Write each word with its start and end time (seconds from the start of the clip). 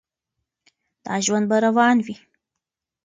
دا 1.05 1.15
ژوند 1.25 1.45
به 1.49 1.57
روان 1.65 1.97
وي. 2.05 2.15